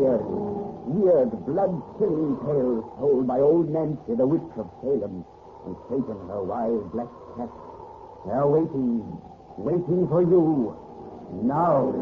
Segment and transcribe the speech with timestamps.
[0.00, 0.18] ear.
[0.86, 5.24] Weird, blood-chilling tales told by old Nancy, the witch of Salem,
[5.66, 7.48] and Satan, her wild black cat.
[8.26, 9.00] They're waiting,
[9.56, 10.76] waiting for you.
[11.42, 11.92] Now.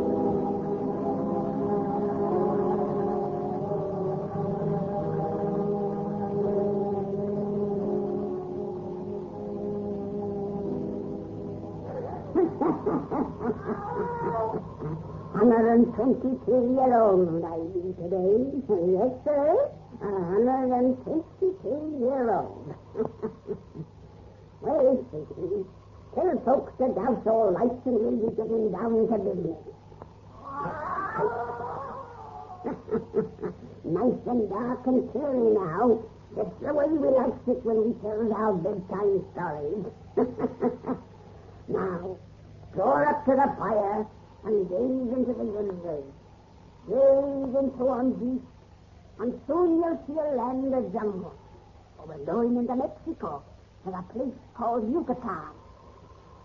[15.32, 18.52] Hundred and twenty-two year old I be today.
[18.68, 19.70] Yes, sir.
[20.02, 22.74] A hundred and twenty-two year old.
[24.60, 25.06] well,
[26.14, 29.56] tell folks to douse all lights and we'll be getting down to business.
[33.84, 36.04] nice and dark and cheery now.
[36.36, 39.86] Just the way we like it when we tell our bedtime stories.
[41.68, 42.18] now,
[42.74, 44.06] draw up to the fire
[44.44, 46.10] and gaze into the universe.
[46.88, 48.42] Gaze into one deep,
[49.20, 51.34] and soon you'll see a land of jungle.
[52.26, 53.42] Going into Mexico,
[53.84, 55.54] to a place called Yucatan.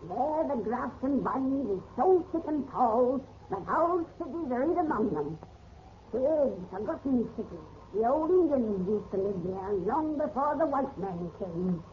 [0.07, 4.77] There the grass and vines is so thick and tall that whole cities are in
[4.77, 5.37] among them.
[6.11, 7.67] Big, forgotten cities.
[7.93, 11.83] The old Indians used to live there long before the white men came.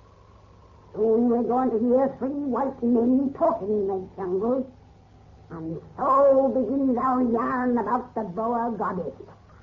[0.94, 4.70] Soon we're going to hear three white men talking in the jungle.
[5.50, 9.14] And so begins our yarn about the boa goddess.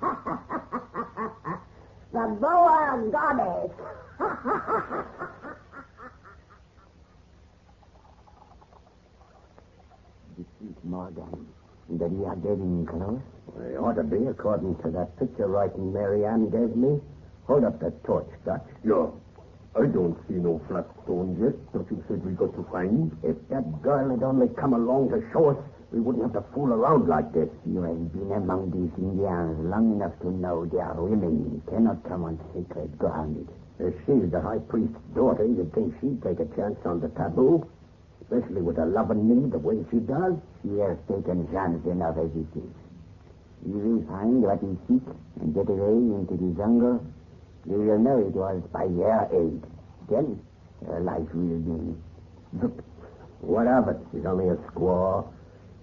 [2.12, 3.70] the boa goddess.
[10.38, 11.46] This is Morgan.
[11.90, 13.20] The Diaderin close?
[13.60, 17.00] It ought to be, according to that picture writing Mary Ann gave me.
[17.46, 18.62] Hold up that torch, Dutch.
[18.84, 19.08] Yeah.
[19.74, 23.16] I don't see no flat stones yet that you said we got to find.
[23.22, 25.56] If that girl had only come along to show us,
[25.92, 27.48] we wouldn't have to fool around like this.
[27.68, 31.60] You ain't been among these Indians long enough to know they are women.
[31.68, 33.46] Cannot come on sacred ground.
[33.78, 37.68] If she's the high priest's daughter, you'd think she'd take a chance on the taboo.
[38.24, 40.32] Especially with her loving me the way she does.
[40.64, 42.72] She has taken chance enough as it is.
[43.68, 45.04] You will find what you seek
[45.44, 47.04] and get away into the jungle.
[47.68, 49.60] You will know it was by your aid.
[50.08, 50.40] Then
[50.88, 51.94] her life will be.
[52.62, 52.80] Look,
[53.40, 53.98] what of it?
[54.10, 55.28] She's only a squaw.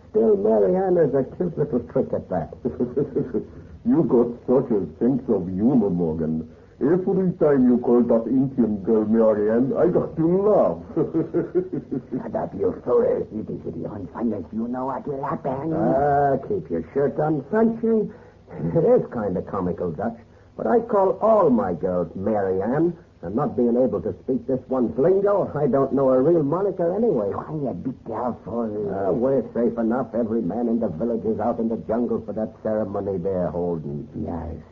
[0.09, 2.53] Still, Mary Ann is a cute little trick at that.
[3.85, 6.49] you got such a sense of humor, Morgan.
[6.81, 10.79] Every time you call that Indian girl Marianne, I got to laugh.
[12.23, 13.03] Shut up, you fool.
[13.03, 15.73] It is the unfunny you know what will happen.
[15.75, 18.09] Ah, keep your shirt on, Frenchy.
[18.75, 20.17] It is kind of comical, Dutch.
[20.57, 22.97] But I call all my girls Mary Ann.
[23.21, 26.95] And not being able to speak this one's lingo, I don't know a real moniker
[26.95, 27.27] anyway.
[27.35, 28.63] Why, Quiet, be careful.
[28.63, 30.07] Uh, we're safe enough.
[30.15, 34.07] Every man in the village is out in the jungle for that ceremony they're holding.
[34.15, 34.63] Yes.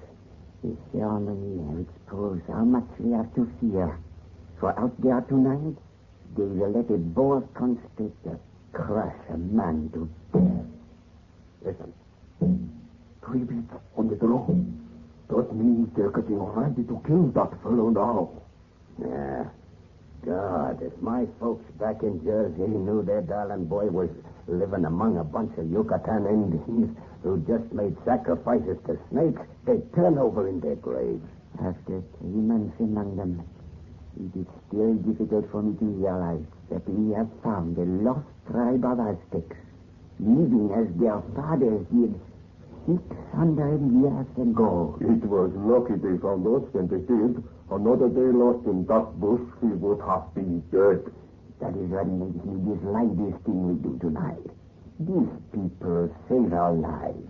[0.64, 4.00] The ceremony expose how much we have to fear.
[4.62, 5.76] For out there tonight,
[6.38, 8.40] they will let a boa constrictor
[8.72, 10.66] crush a man to death.
[11.66, 11.94] Listen.
[13.26, 14.48] Three people on the draw.
[15.30, 18.30] That means they're getting ready to kill that fellow now.
[19.00, 19.46] Yeah.
[20.26, 24.10] God, if my folks back in Jersey knew their darling boy was
[24.48, 30.18] living among a bunch of Yucatan Indians who just made sacrifices to snakes, they'd turn
[30.18, 31.24] over in their graves.
[31.60, 33.44] After three months among them,
[34.20, 38.86] it is still difficult for me to realize that we have found a lost tribe
[38.86, 39.58] of Aztecs,
[40.20, 42.20] living as their fathers did
[42.88, 43.04] six
[43.36, 44.96] hundred years ago.
[44.96, 47.44] Oh, it was lucky they found us when they did.
[47.70, 51.04] Another day lost in that bush, we would have been dead.
[51.60, 54.48] That is what makes me dislike this thing we do tonight.
[55.04, 57.28] These people saved our lives.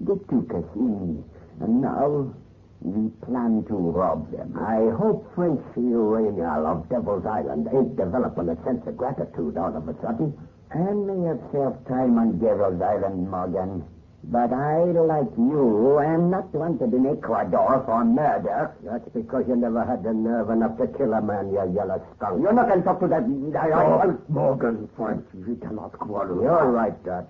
[0.00, 1.24] They took us in,
[1.60, 2.32] and now
[2.80, 4.54] we plan to rob them.
[4.58, 9.88] I hope Frenchy Uranial of Devil's Island ain't developing a sense of gratitude all of
[9.88, 10.36] a sudden.
[10.70, 13.84] And may have served time on Devil's Island, Morgan.
[14.24, 18.72] But I, like you, am not wanted in Ecuador for murder.
[18.84, 22.40] That's because you never had the nerve enough to kill a man, you yellow skunk.
[22.40, 23.24] You're not going to talk to that...
[23.26, 26.40] Oh, Morgan, Frenchy, we cannot quarrel.
[26.40, 27.28] You're right, Dutch.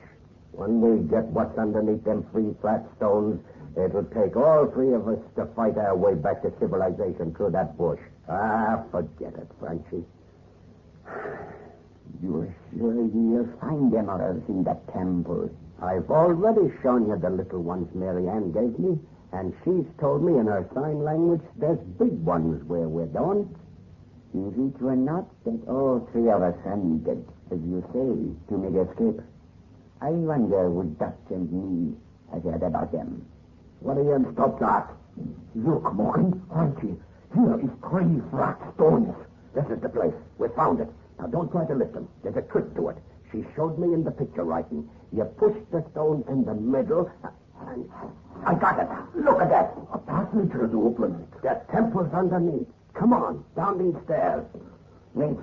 [0.53, 3.41] When we get what's underneath them three flat stones,
[3.75, 7.79] it'll take all three of us to fight our way back to civilization through that
[7.79, 8.01] bush.
[8.29, 10.05] Ah, forget it, Frenchy.
[12.23, 15.49] You're sure you'll find emeralds in that temple.
[15.83, 19.01] I've already shown you the little ones Mary Ann gave me,
[19.33, 23.51] and she's told me in her sign language there's big ones where we don't.
[24.33, 28.59] If it were not that all three of us are needed, as you say, to
[28.59, 29.21] make escape,
[30.01, 31.97] I wonder would Dutch and me
[32.33, 33.27] I heard about them.
[33.81, 34.89] What do you stop that?
[35.57, 36.95] Look, Morgan, Archie,
[37.35, 39.15] here is three flat stones.
[39.53, 40.15] This is the place.
[40.39, 40.89] We found it.
[41.19, 42.09] Now don't try to lift them.
[42.23, 42.97] There's a trick to it.
[43.33, 44.89] She showed me in the picture writing.
[45.11, 47.11] You push the stone in the middle,
[47.67, 47.89] and
[48.47, 48.89] I got it.
[49.19, 49.75] Look at that.
[49.93, 51.27] A passage has open.
[51.43, 52.69] The temple's underneath.
[52.95, 54.45] Come on, down these stairs.
[55.15, 55.37] Wait.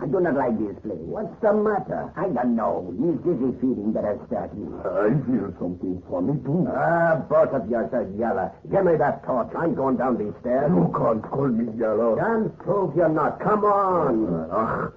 [0.00, 0.98] I do not like this place.
[0.98, 2.10] What's the matter?
[2.16, 2.88] I don't know.
[2.96, 4.72] This dizzy feeling that has started me.
[4.80, 6.66] I feel something funny too.
[6.72, 8.50] Ah, both of you are yellow.
[8.70, 9.52] Give me that torch.
[9.54, 10.70] I'm going down these stairs.
[10.70, 12.16] You can't call me yellow.
[12.16, 13.40] Can't prove you're not.
[13.40, 14.48] Come on.
[14.50, 14.92] Ach,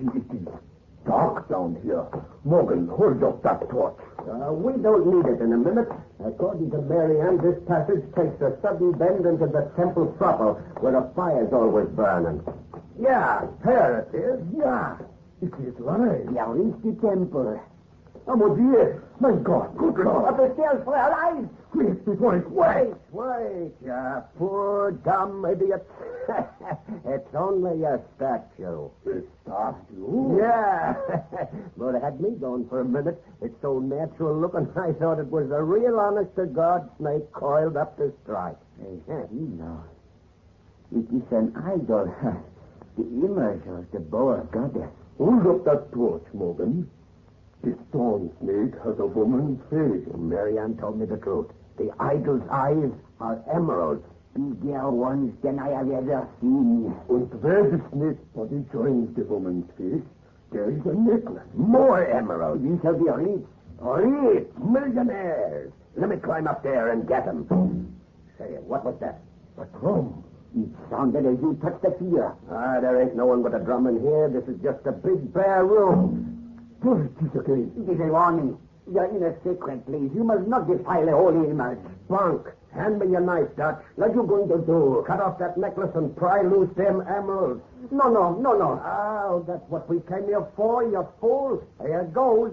[0.00, 0.48] it is
[1.10, 2.06] dark down here.
[2.44, 3.98] Morgan, hold up that torch.
[4.20, 5.88] Uh, we don't need it in a minute.
[6.24, 10.94] According to Mary Ann, this passage takes a sudden bend into the temple proper, where
[10.94, 12.40] a fire's always burning.
[13.00, 14.40] Yeah, there it is.
[14.56, 14.98] Yeah,
[15.42, 16.30] it is right.
[16.30, 17.60] Now reach the temple.
[18.26, 19.00] Oh, mon Dieu.
[19.20, 20.24] My God, good Lord.
[20.28, 21.48] Up the stairs for our lives.
[21.72, 25.86] Please, before it Wait, wait, you poor dumb idiot.
[27.06, 28.88] it's only a statue.
[29.06, 30.38] A statue?
[30.38, 30.94] Yeah.
[31.76, 33.22] but it had me going for a minute.
[33.42, 37.76] It's so natural looking, I thought it was a real honest to God snake coiled
[37.76, 38.56] up to strike.
[38.78, 39.84] No.
[40.92, 42.12] It is an idol.
[42.96, 44.90] the image of the boa goddess.
[45.18, 46.90] Hold up that torch, Morgan.
[47.62, 50.06] The stone snake has a woman's face.
[50.16, 51.46] Marianne told me the truth.
[51.76, 52.90] The idol's eyes
[53.20, 54.04] are emeralds.
[54.34, 56.94] Bigger ones than I have ever seen.
[57.08, 60.06] And where the snake's body joins the woman's face,
[60.52, 61.42] there is a necklace.
[61.54, 62.62] More emeralds.
[62.62, 63.44] We shall be rich.
[63.80, 65.72] Rich millionaires.
[65.96, 67.46] Let me climb up there and get them.
[68.38, 69.20] Say, what was that?
[69.58, 70.24] A drum.
[70.56, 72.32] It sounded as you touched the ear.
[72.50, 74.28] Ah, there ain't no one but a drum in here.
[74.28, 76.39] This is just a big bare room.
[76.80, 77.70] Is again.
[77.76, 78.56] It is a warning.
[78.90, 80.10] You're in a sacred place.
[80.14, 81.78] You must not defile a holy image.
[82.08, 83.82] Bunk, hand me your knife, Dutch.
[83.96, 85.04] What are you going to do?
[85.06, 87.60] Cut off that necklace and pry loose them emeralds.
[87.90, 88.80] No, no, no, no.
[88.82, 91.62] Oh, that's what we came here for, you fool.
[91.82, 92.52] Here goes.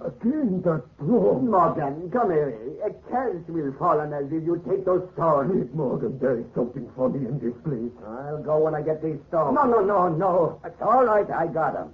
[0.00, 1.10] Again that drum.
[1.10, 1.40] Oh.
[1.40, 2.56] Morgan, come here.
[2.86, 5.52] A curse will fall on us if you take those stones.
[5.52, 7.92] Wait, Morgan, there is something for me in this place.
[8.06, 9.56] I'll go when I get these stones.
[9.56, 10.60] No, no, no, no.
[10.64, 11.92] It's all right, I got 'em.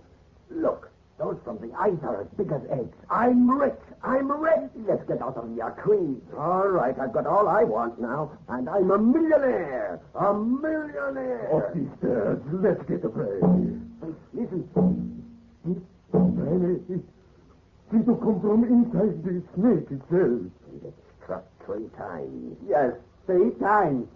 [0.50, 2.94] Look, those from the eyes are as big as eggs.
[3.10, 3.72] I'm rich.
[4.02, 4.70] I'm rich.
[4.86, 6.20] Let's get out of your creed.
[6.36, 10.00] All right, I've got all I want now, and I'm a millionaire.
[10.14, 11.48] A millionaire.
[11.52, 12.38] Oh, Up these stairs.
[12.52, 13.40] Let's get away.
[14.34, 15.22] Listen.
[17.92, 20.50] It to come from inside the snake itself.
[20.84, 22.56] It struck three times.
[22.68, 22.92] Yes,
[23.26, 24.06] three times.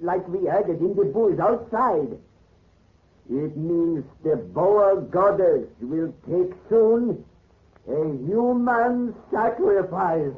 [0.00, 2.18] Like we heard it in the bush outside.
[3.30, 7.24] It means the boa goddess will take soon
[7.88, 10.32] a human sacrifice.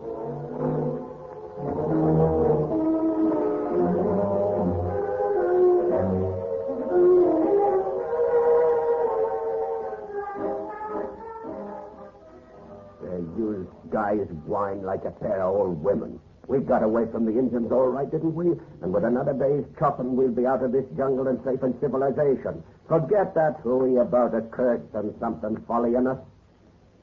[13.02, 16.20] Uh, you guys whine like a pair of old women.
[16.48, 18.53] We got away from the Indians all right, didn't we?
[18.82, 22.62] And with another day's chopping, we'll be out of this jungle and safe in civilization.
[22.88, 26.19] Forget that hooey about a curse and something following us.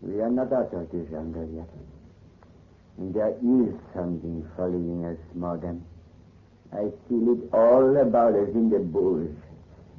[0.02, 1.70] We are not out of the jungle yet.
[2.98, 5.84] And there is something following us, Morgan.
[6.72, 9.30] I feel it all about us in the bush.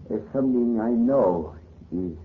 [0.08, 1.54] There's something I know
[1.92, 2.16] is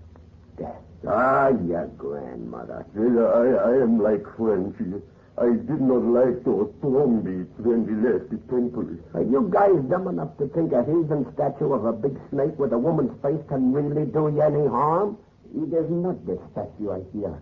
[0.58, 0.74] death.
[1.06, 2.84] Ah, your grandmother.
[2.96, 5.02] I, I am like Frenchy.
[5.40, 8.84] I did not like those drum beats when we left the temple.
[9.14, 12.74] Are you guys dumb enough to think a heathen statue of a big snake with
[12.74, 15.16] a woman's face can really do you any harm?
[15.54, 17.40] It is not the statue I fear,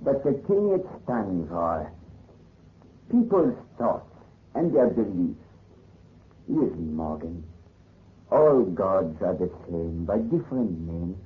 [0.00, 1.92] but the thing it stands for.
[3.10, 4.16] People's thoughts
[4.54, 5.44] and their beliefs.
[6.48, 7.44] Listen, Morgan.
[8.32, 11.18] All gods are the same, by different names.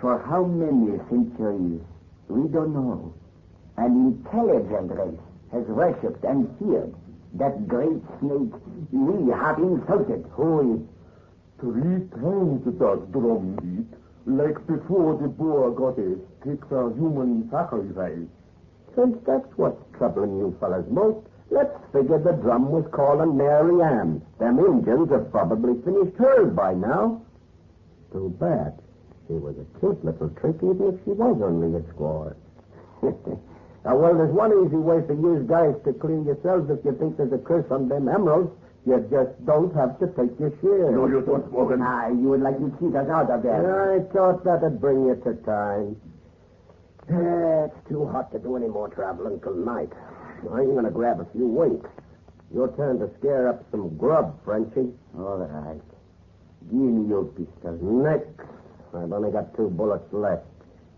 [0.00, 1.82] For how many centuries,
[2.28, 3.14] we don't know.
[3.78, 5.20] An intelligent race
[5.52, 6.94] has worshipped and feared
[7.34, 8.52] that great snake
[8.90, 10.24] we have insulted.
[10.32, 10.86] Who
[11.58, 18.28] Three times that drum beat, like before the boa goddess takes a human sacrifice.
[18.94, 24.20] Since that's what's troubling you fellas most, let's figure the drum was calling Mary Ann.
[24.38, 27.22] Them Indians have probably finished hers by now.
[28.12, 28.78] Too bad.
[29.26, 32.34] She was a cute little trick, even if she was only a squaw.
[33.86, 37.16] now, well, there's one easy way for you guys to clear yourselves if you think
[37.16, 38.50] there's a curse on them emeralds.
[38.84, 40.90] You just don't have to take your share.
[40.90, 41.82] No, you don't, Morgan.
[41.82, 43.94] Ah, you would like to cheat us out of there.
[43.94, 45.94] I thought that'd bring you to time.
[47.06, 49.92] It's too hot to do any more traveling till night.
[50.50, 51.88] I'm going to grab a few winks.
[52.52, 54.90] Your turn to scare up some grub, Frenchie.
[55.16, 55.80] All right.
[56.70, 57.78] Give me your pistol.
[57.82, 58.34] Next.
[58.94, 60.42] I've only got two bullets left.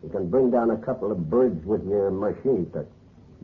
[0.02, 2.86] You can bring down a couple of birds with your machine but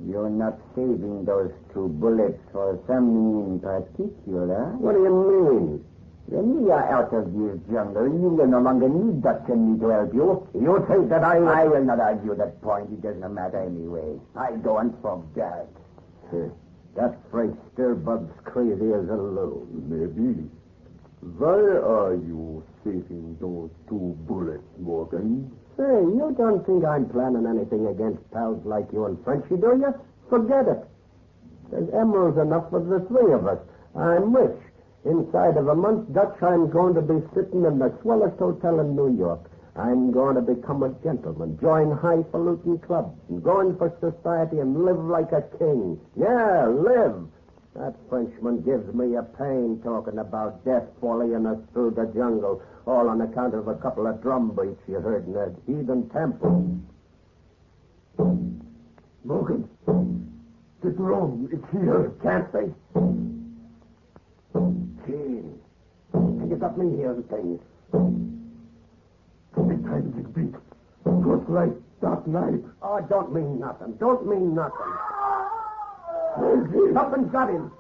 [0.02, 4.74] You're not saving those two bullets for something in particular.
[4.78, 5.84] What do you mean?
[6.26, 9.80] When we are out of this jungle, you will no longer need Dutch and me
[9.80, 10.48] to help you.
[10.54, 11.36] You think that I...
[11.36, 12.90] I will not argue that point.
[12.90, 14.18] It doesn't matter anyway.
[14.34, 15.68] I don't forget.
[16.96, 19.84] That French stir-bug's crazy as a loon.
[19.86, 20.48] Maybe.
[21.24, 25.50] Why are you saving those two bullets, Morgan?
[25.76, 29.94] Say, you don't think I'm planning anything against pals like you and Frenchie, do you?
[30.28, 30.84] Forget it.
[31.70, 33.58] There's emeralds enough for the three of us.
[33.96, 34.60] I'm rich.
[35.06, 38.94] Inside of a month, Dutch, I'm going to be sitting in the swellest hotel in
[38.94, 39.50] New York.
[39.76, 44.84] I'm going to become a gentleman, join highfalutin clubs, and go in for society and
[44.84, 45.98] live like a king.
[46.16, 47.26] Yeah, live.
[47.74, 53.08] That Frenchman gives me a pain talking about death following us through the jungle, all
[53.08, 56.80] on account of a couple of drum beats you heard in that heathen temple.
[59.24, 59.68] Morgan,
[60.84, 62.12] the drone, it's here.
[62.22, 62.72] Can't be.
[65.06, 65.42] Gee,
[66.48, 67.60] you got me hearing things.
[69.56, 70.54] The times it beat.
[71.04, 72.62] Just like that night.
[72.82, 73.94] Oh, don't mean nothing.
[73.94, 75.13] Don't mean nothing.
[76.36, 77.72] Something's got him.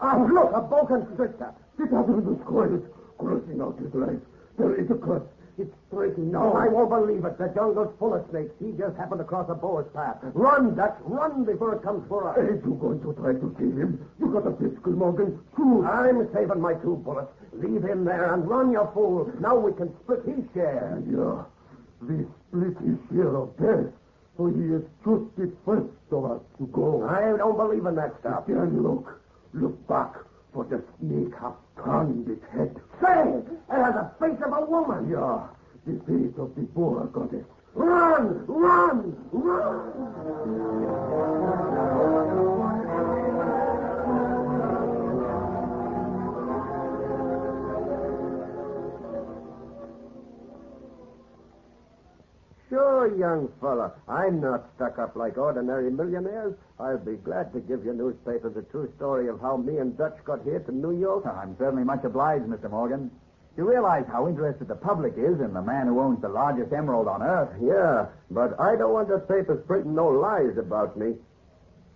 [0.00, 1.54] Oh, look, a boa constrictor.
[1.94, 2.82] Out of the squares,
[3.18, 4.20] crossing out his life.
[4.58, 5.26] There is a cut.
[5.58, 6.32] It's breaking.
[6.32, 6.56] No, oh.
[6.56, 7.36] I won't believe it.
[7.38, 8.52] The jungle's full of snakes.
[8.58, 10.16] He just happened to cross a boa's path.
[10.34, 10.96] Run, Dutch.
[11.02, 12.38] Run before it comes for us.
[12.38, 14.00] Ain't you going to try to kill him?
[14.18, 15.38] You got a pistol, Morgan.
[15.56, 15.84] Shoot.
[15.84, 17.32] I'm saving my two bullets.
[17.52, 19.30] Leave him there and run, you fool.
[19.40, 21.02] Now we can split his share.
[21.04, 21.44] Yeah.
[22.00, 23.92] We split his share of death.
[24.36, 27.06] So he is just the first of us to go.
[27.08, 28.44] I don't believe in that stuff.
[28.46, 29.20] Then look.
[29.52, 30.14] Look back.
[30.54, 32.76] For the snake has turned its head.
[33.00, 35.08] Say, it has the face of a woman.
[35.10, 35.46] Yeah.
[35.86, 37.44] The face of the boa goddess.
[37.74, 40.81] Run, run, run.
[53.22, 53.92] Young fella.
[54.08, 56.54] I'm not stuck up like ordinary millionaires.
[56.80, 60.18] I'll be glad to give your newspaper the true story of how me and Dutch
[60.24, 61.22] got here to New York.
[61.24, 62.68] Ah, I'm certainly much obliged, Mr.
[62.68, 63.12] Morgan.
[63.56, 67.06] You realize how interested the public is in the man who owns the largest emerald
[67.06, 67.54] on Earth.
[67.62, 71.14] Yeah, but I don't want the papers printing no lies about me.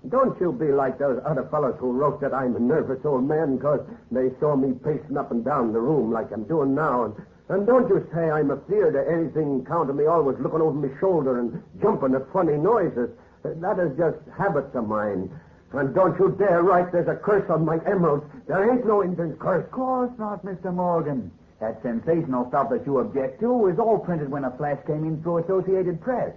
[0.09, 3.56] Don't you be like those other fellows who wrote that I'm a nervous old man
[3.56, 3.80] because
[4.12, 7.06] they saw me pacing up and down the room like I'm doing now.
[7.06, 7.14] And,
[7.49, 11.38] and don't you say I'm afeard of anything count me always looking over my shoulder
[11.38, 13.11] and jumping at funny noises.
[13.45, 15.31] That is just habits of mine.
[15.73, 18.25] And don't you dare write there's a curse on my emeralds.
[18.49, 19.65] There ain't no Indian curse.
[19.65, 20.75] Of course not, Mr.
[20.75, 21.31] Morgan.
[21.61, 25.23] That sensational stuff that you object to is all printed when a flash came in
[25.23, 26.35] through Associated Press.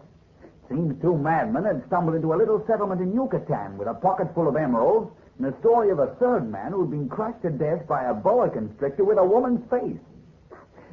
[0.69, 4.47] Seems two madmen had stumbled into a little settlement in Yucatan with a pocket full
[4.47, 8.03] of emeralds and a story of a third man who'd been crushed to death by
[8.05, 9.97] a boa constrictor with a woman's face.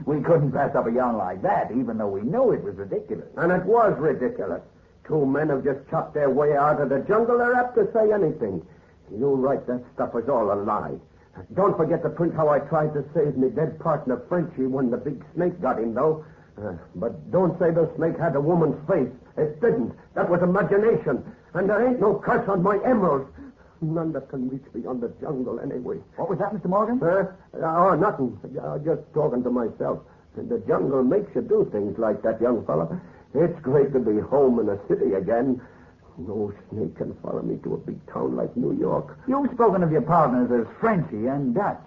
[0.04, 3.28] We couldn't pass up a yarn like that, even though we knew it was ridiculous.
[3.36, 4.62] And it was ridiculous.
[5.06, 7.38] Two men have just chopped their way out of the jungle.
[7.38, 8.66] They're apt to say anything.
[9.10, 10.94] You write that stuff was all a lie.
[11.54, 14.96] Don't forget to print how I tried to save me dead partner Frenchy when the
[14.96, 16.24] big snake got him, though.
[16.58, 19.12] Uh, but don't say the snake had a woman's face.
[19.36, 19.92] It didn't.
[20.14, 21.22] That was imagination.
[21.52, 23.30] And there ain't no curse on my emeralds.
[23.80, 25.98] None that can reach beyond the jungle anyway.
[26.16, 26.66] What was that, Mr.
[26.66, 26.98] Morgan?
[26.98, 27.24] Huh?
[27.62, 28.38] Oh, nothing.
[28.84, 30.00] Just talking to myself.
[30.36, 33.00] The jungle makes you do things like that, young fella.
[33.34, 35.60] It's great to be home in a city again.
[36.18, 39.18] No snake can follow me to a big town like New York.
[39.28, 41.80] You've spoken of your partners as Frenchy and Dutch.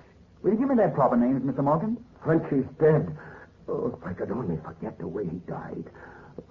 [0.44, 1.64] Will you give me their proper names, Mr.
[1.64, 1.98] Morgan?
[2.24, 3.16] Frenchy's dead.
[3.68, 5.86] Oh, if I could only forget the way he died.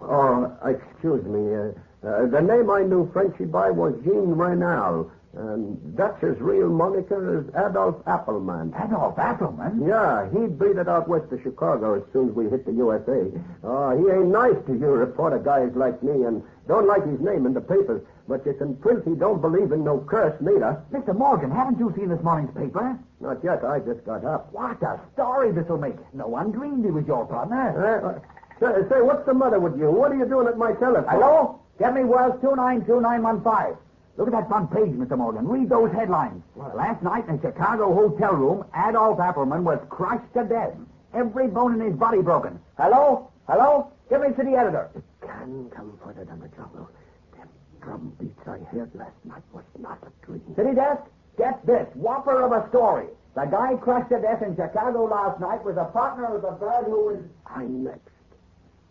[0.03, 1.55] Oh, excuse me.
[1.55, 5.11] Uh, uh, the name I knew Frenchy by was Jean Renal.
[5.37, 8.73] And that's his real moniker is Adolf Appleman.
[8.83, 9.87] Adolf Appleman?
[9.87, 13.31] Yeah, he beat it out west of Chicago as soon as we hit the USA.
[13.63, 17.45] Oh, he ain't nice to you reporter guys like me and don't like his name
[17.45, 18.03] in the papers.
[18.27, 20.83] But you can print he don't believe in no curse neither.
[20.93, 21.17] Mr.
[21.17, 22.99] Morgan, haven't you seen this morning's paper?
[23.21, 23.65] Not yet.
[23.65, 24.53] I just got up.
[24.53, 25.97] What a story this'll make.
[26.15, 27.77] No one dreamed he was your partner.
[28.05, 28.21] Uh,
[28.61, 29.91] say, say, what's the matter with you?
[29.91, 31.09] What are you doing at my telephone?
[31.09, 31.61] Hello?
[31.79, 33.77] Get me Wells 292-915.
[34.19, 35.17] Look at that front page, Mr.
[35.17, 35.47] Morgan.
[35.47, 36.43] Read those headlines.
[36.75, 40.75] Last night in a Chicago hotel room, Adolf Appleman was crushed to death.
[41.15, 42.59] Every bone in his body broken.
[42.77, 43.31] Hello?
[43.49, 43.93] Hello?
[44.11, 44.91] Give me to the editor.
[44.97, 46.91] It Can come further than the jungle.
[47.37, 47.49] Them
[47.81, 50.43] drum beats I heard last night was not a dream.
[50.57, 51.03] City desk,
[51.37, 51.87] get this.
[51.95, 53.07] Whopper of a story.
[53.37, 56.87] The guy crushed to death in Chicago last night was a partner of the bird
[56.87, 57.19] who was...
[57.47, 58.11] I'm next.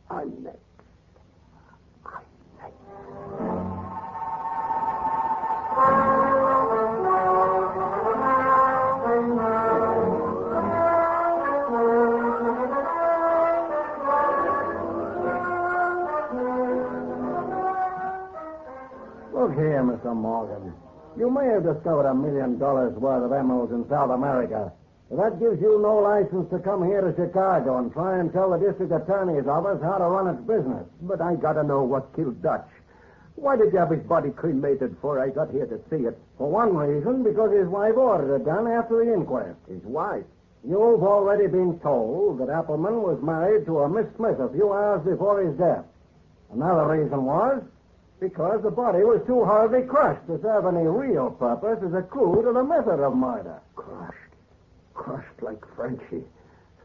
[0.09, 0.66] I'm next.
[19.47, 20.13] Look here, Mr.
[20.13, 20.73] Morgan.
[21.15, 24.73] You may have discovered a million dollars worth of emeralds in South America.
[25.09, 28.51] But that gives you no license to come here to Chicago and try and tell
[28.51, 30.83] the district attorney's office how to run its business.
[30.99, 32.67] But I gotta know what killed Dutch.
[33.35, 36.19] Why did you have his body cremated before I got here to see it?
[36.37, 39.63] For one reason, because his wife ordered it done after the inquest.
[39.69, 40.25] His wife.
[40.67, 45.07] You've already been told that Appleman was married to a Miss Smith a few hours
[45.07, 45.85] before his death.
[46.51, 47.63] Another reason was
[48.19, 52.41] because the body was too hardly crushed to serve any real purpose as a clue
[52.43, 53.61] to the method of murder.
[53.75, 54.17] Crushed.
[54.93, 56.23] Crushed like Frenchy.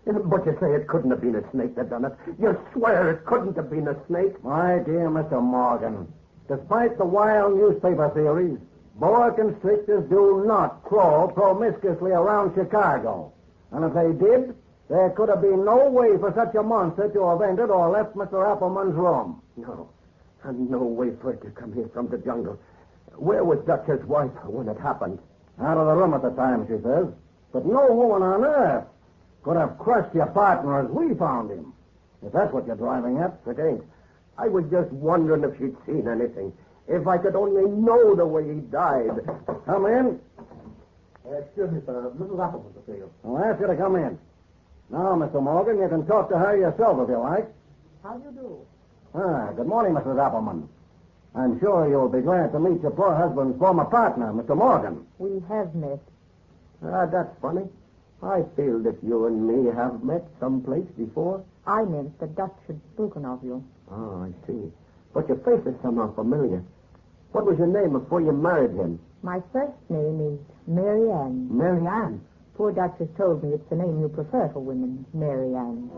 [0.05, 2.13] But you say it couldn't have been a snake that done it.
[2.39, 4.43] You swear it couldn't have been a snake.
[4.45, 5.41] My dear Mr.
[5.41, 6.13] Morgan,
[6.49, 8.59] despite the wild newspaper theories,
[8.97, 13.33] boa constrictors do not crawl promiscuously around Chicago.
[13.71, 14.55] And if they did,
[14.91, 18.15] there could have been no way for such a monster to have entered or left
[18.15, 18.45] Mr.
[18.45, 19.41] Appleman's room.
[19.57, 19.89] No.
[20.45, 22.59] And no way for it to come here from the jungle.
[23.17, 25.19] Where was Dutch's wife when it happened?
[25.61, 27.07] Out of the room at the time, she says.
[27.53, 28.85] But no woman on earth
[29.43, 31.73] could have crushed your partner as we found him.
[32.25, 33.39] If that's what you're driving at.
[33.47, 33.85] It ain't.
[34.39, 36.53] I was just wondering if she'd seen anything.
[36.89, 39.11] If I could only know the way he died.
[39.67, 40.21] Come in.
[41.25, 42.11] Uh, excuse me, sir.
[42.19, 42.41] Mrs.
[42.41, 43.11] Appleman to see you.
[43.25, 44.19] I'll ask you to come in.
[44.91, 45.41] Now, Mr.
[45.43, 47.47] Morgan, you can talk to her yourself if you like.
[48.03, 48.67] How do you do?
[49.15, 50.17] Ah, good morning, Mrs.
[50.19, 50.69] Appleman.
[51.35, 54.57] I'm sure you'll be glad to meet your poor husband's former partner, Mr.
[54.57, 55.07] Morgan.
[55.19, 56.01] We have met.
[56.85, 57.69] Ah, that's funny.
[58.23, 61.45] I feel that you and me have met someplace before.
[61.67, 63.63] I meant that Dutch had spoken of you.
[63.91, 64.73] Oh, I see.
[65.13, 66.63] But your face is somehow familiar.
[67.33, 68.99] What was your name before you married him?
[69.23, 71.49] My first name is Mary Ann.
[71.51, 72.21] Mary Ann.
[72.55, 75.91] Poor Dutch has told me it's the name you prefer for women, Mary Ann.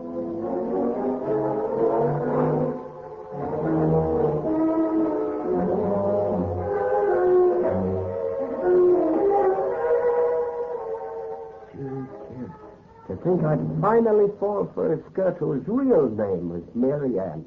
[13.25, 17.43] Think I'd finally fall for a skirt whose real name was Mary Ann.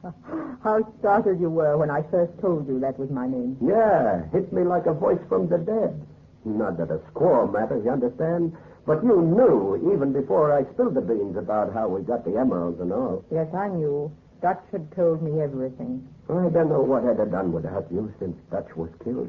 [0.64, 3.58] How startled you were when I first told you that was my name.
[3.60, 6.00] Yeah, hit me like a voice from the dead.
[6.46, 8.56] Not that a squaw matters, you understand?
[8.86, 12.80] But you knew, even before I spilled the beans about how we got the emeralds
[12.80, 13.22] and all.
[13.30, 14.10] Yes, I knew.
[14.40, 16.08] Dutch had told me everything.
[16.30, 19.28] I don't know what I'd have done without you since Dutch was killed.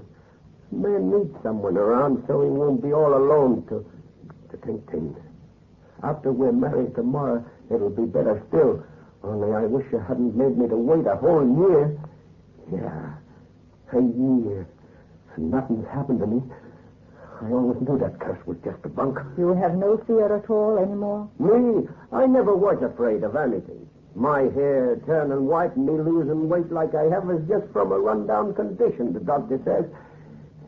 [0.72, 3.84] Man needs someone around so he won't be all alone to,
[4.52, 5.18] to think things.
[6.04, 8.84] After we're married tomorrow, it'll be better still.
[9.24, 12.00] Only I wish you hadn't made me to wait a whole year.
[12.72, 13.14] Yeah,
[13.92, 14.68] a year.
[15.36, 16.42] And nothing's happened to me.
[17.42, 19.18] I always knew that curse was just a bunk.
[19.38, 21.30] You have no fear at all anymore?
[21.40, 23.88] Me, I never was afraid of anything.
[24.16, 28.00] My hair turning white and me losing weight like I have is just from a
[28.00, 29.86] rundown condition, the doctor says.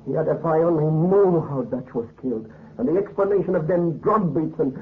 [0.07, 4.33] Yet if I only knew how Dutch was killed, and the explanation of them drum
[4.33, 4.77] beats, and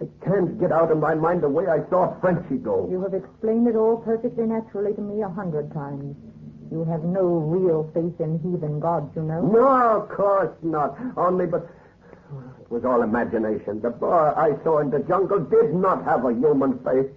[0.00, 2.86] I can't get out of my mind the way I saw Frenchy go.
[2.90, 6.16] You have explained it all perfectly naturally to me a hundred times.
[6.70, 9.40] You have no real faith in heathen gods, you know.
[9.40, 10.98] No, of course not.
[11.16, 11.68] Only, but
[12.60, 13.80] it was all imagination.
[13.80, 17.10] The boy I saw in the jungle did not have a human face.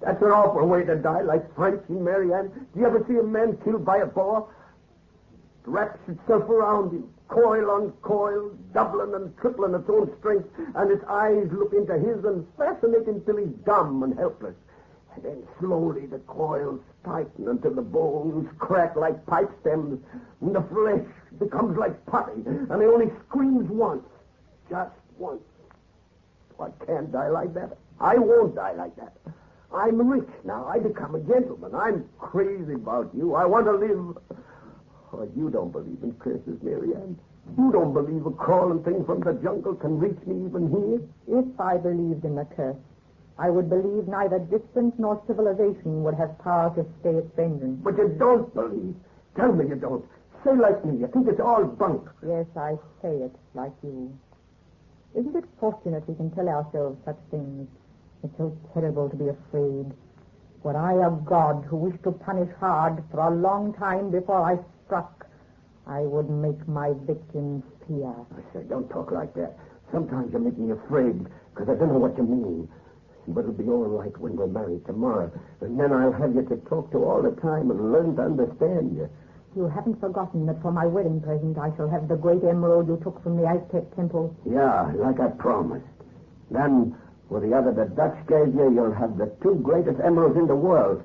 [0.00, 2.48] That's an awful way to die, like Frenchy, Marianne.
[2.72, 4.40] Do you ever see a man killed by a boa?
[4.40, 4.46] It
[5.66, 11.04] wraps itself around him, coil on coil, doubling and tripling its own strength, and its
[11.08, 14.54] eyes look into his and fascinate him till he's dumb and helpless.
[15.14, 20.00] And then slowly the coils tighten until the bones crack like pipe stems,
[20.40, 21.04] and the flesh
[21.38, 24.04] becomes like putty, and he only screams once,
[24.68, 25.42] just once.
[26.60, 27.76] I can't die like that.
[28.00, 29.14] I won't die like that.
[29.72, 30.66] I'm rich now.
[30.66, 31.74] I become a gentleman.
[31.74, 33.34] I'm crazy about you.
[33.34, 34.18] I want to live.
[35.12, 37.18] Oh, you don't believe in curses, Marianne.
[37.56, 41.38] You don't believe a crawling thing from the jungle can reach me even here?
[41.38, 42.76] If I believed in the curse,
[43.38, 47.80] I would believe neither distance nor civilization would have power to stay its vengeance.
[47.82, 48.94] But you don't believe.
[49.36, 50.04] Tell me you don't.
[50.44, 50.98] Say like me.
[50.98, 52.08] You think it's all bunk.
[52.26, 54.12] Yes, I say it like you.
[55.14, 57.66] Isn't it fortunate we can tell ourselves such things?
[58.22, 59.86] It's so terrible to be afraid.
[60.64, 64.58] Were I a god who wished to punish hard for a long time before I
[64.88, 65.28] struck,
[65.86, 68.08] I would make my victims fear.
[68.08, 69.56] I say, don't talk like that.
[69.92, 72.68] Sometimes you make me afraid because I don't know what you mean.
[73.28, 75.30] But it'll be all right when we're married tomorrow.
[75.60, 78.96] And then I'll have you to talk to all the time and learn to understand
[78.96, 79.08] you.
[79.56, 83.00] You haven't forgotten that for my wedding present I shall have the great emerald you
[83.02, 84.36] took from the Aztec temple.
[84.48, 85.88] Yeah, like I promised.
[86.50, 86.96] Then,
[87.28, 90.56] with the other the Dutch gave you, you'll have the two greatest emeralds in the
[90.56, 91.02] world.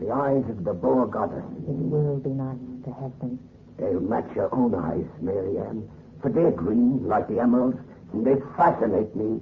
[0.00, 1.44] The eyes of the boa goddess.
[1.68, 2.71] It will be nice
[3.78, 5.88] They'll match your own eyes, Mary Ann.
[6.20, 7.78] For they're green, like the emeralds,
[8.12, 9.40] and they fascinate me.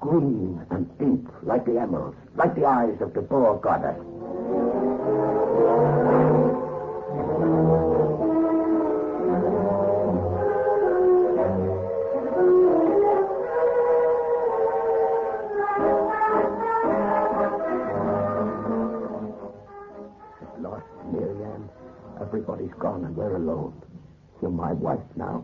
[0.00, 3.96] Green and deep, like the emeralds, like the eyes of the Boa goddess.
[22.36, 23.72] Everybody's gone and we're alone.
[24.42, 25.42] You're my wife now.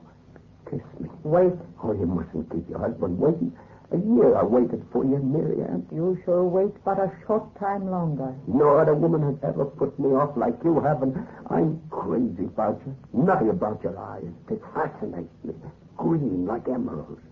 [0.71, 1.09] Kiss me.
[1.23, 1.55] Wait.
[1.83, 3.51] Oh, you mustn't keep your husband waiting.
[3.93, 5.87] A year I waited for you, Miriam.
[5.91, 8.35] You shall wait but a short time longer.
[8.47, 11.17] No other woman has ever put me off like you have, and
[11.49, 12.95] I'm crazy about you.
[13.15, 14.29] Nothing about your eyes.
[14.51, 15.55] They fascinate me.
[15.97, 17.23] Green like emeralds.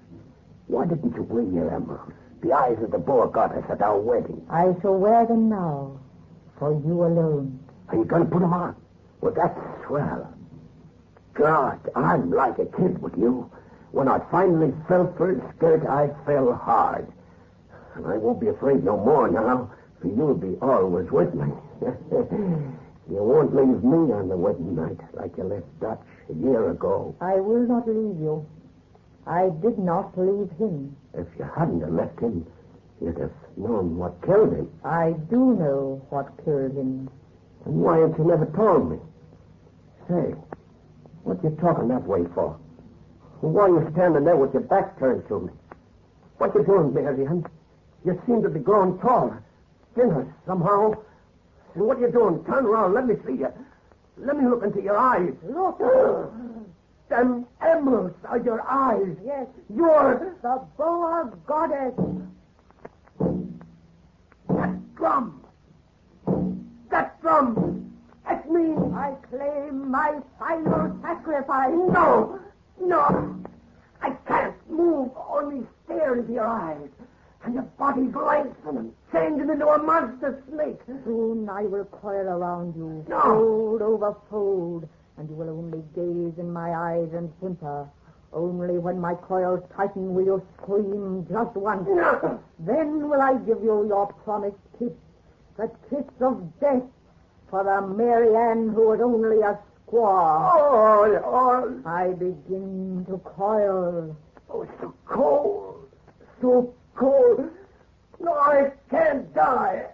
[0.68, 2.14] Why didn't you wear your emeralds?
[2.42, 4.40] The eyes of the Boa goddess at our wedding.
[4.49, 6.01] I shall wear them now.
[6.59, 7.61] For you alone.
[7.88, 8.80] Are you going to put them on?
[9.21, 10.33] Well, that's swell.
[11.35, 13.51] God, I'm like a kid with you.
[13.93, 17.11] When I finally fell for his skirt, I fell hard.
[17.95, 21.53] And I won't be afraid no more now, for you'll be always with me.
[21.83, 27.15] you won't leave me on the wedding night like you left Dutch a year ago.
[27.21, 28.47] I will not leave you.
[29.27, 30.97] I did not leave him.
[31.15, 32.47] If you hadn't have left him,
[33.01, 34.71] you'd have known what killed him.
[34.85, 37.11] I do know what killed him.
[37.65, 38.99] And why ain't you never told me?
[40.09, 40.35] Say,
[41.23, 42.59] what you talking that way for?
[43.41, 45.53] Why you standing there with your back turned to me?
[46.39, 47.45] What you doing, Marian?
[48.05, 49.43] You seem to be growing taller,
[49.95, 50.93] thinner somehow.
[51.75, 52.45] And what you doing?
[52.45, 52.95] Turn around.
[52.95, 53.53] Let me see you.
[54.17, 55.33] Let me look into your eyes.
[55.43, 55.79] Look.
[57.09, 59.17] Them emeralds are your eyes.
[59.25, 61.93] Yes, You're the Boa goddess.
[64.49, 65.45] that drum.
[66.91, 67.80] That drum.
[68.51, 68.75] Me.
[68.97, 71.71] I claim my final sacrifice.
[71.71, 72.41] No,
[72.81, 73.37] no.
[74.03, 76.89] I can't move, only stare into your eyes.
[77.45, 80.81] And your body's lengthening, changing into a monster snake.
[81.05, 83.21] Soon I will coil around you, No.
[83.21, 87.89] fold over fold, and you will only gaze in my eyes and whimper.
[88.33, 91.87] Only when my coils tighten will you scream just once.
[91.89, 92.41] No.
[92.59, 94.93] Then will I give you your promised kiss,
[95.57, 96.83] the kiss of death
[97.51, 100.51] for the Mary Ann who was only a squaw.
[100.55, 104.17] Oh, oh, I begin to coil.
[104.49, 105.89] oh, it's so cold.
[106.41, 107.51] So cold.
[108.21, 109.87] No, I can't die.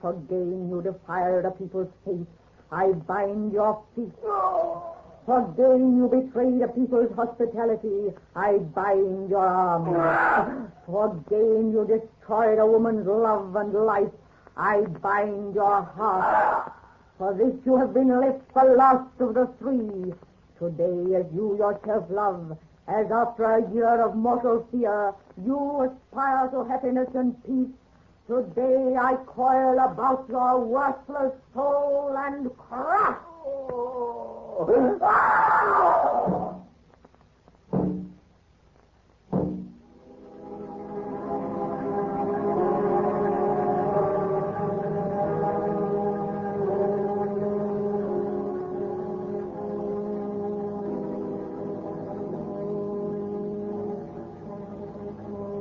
[0.00, 2.26] For gain you defile the people's faith.
[2.72, 4.12] I bind your feet.
[4.24, 4.96] No.
[5.24, 8.12] For gain you betray the people's hospitality.
[8.34, 9.96] I bind your arms.
[9.96, 10.66] Ah.
[10.84, 14.12] For gain you destroy the woman's love and life.
[14.56, 16.24] I bind your heart.
[16.26, 16.83] Ah.
[17.18, 20.12] For this you have been left the last of the three.
[20.58, 26.64] Today, as you yourself love, as after a year of mortal fear, you aspire to
[26.64, 27.72] happiness and peace,
[28.26, 33.16] today I coil about your worthless soul and crush.
[33.46, 34.98] Oh.
[35.00, 36.54] Ah!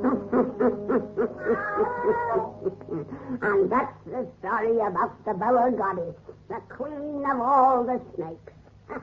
[3.42, 6.16] and that's the story about the Boa goddess,
[6.50, 8.52] the queen of all the snakes.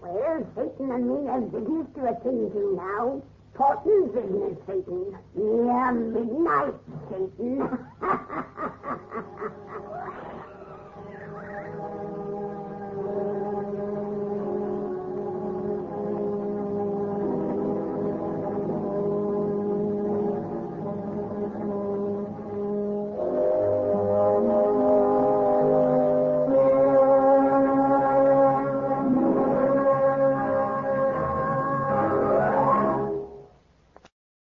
[0.00, 3.20] well, Satan and me have business to attend to now.
[3.54, 5.18] Important business, Satan.
[5.36, 6.74] Yeah, midnight,
[7.10, 7.68] Satan.